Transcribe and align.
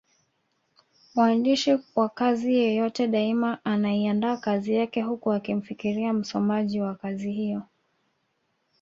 Waandishi 1.15 1.79
wa 1.95 2.09
kazi 2.09 2.53
yeyote 2.55 3.07
daima 3.07 3.59
anaiandaa 3.65 4.37
kazi 4.37 4.73
yake 4.75 5.01
huku 5.01 5.31
akimfikiria 5.33 6.13
msomaji 6.13 6.81
wa 6.81 6.95
kazi 6.95 7.31
hiyo. 7.31 7.63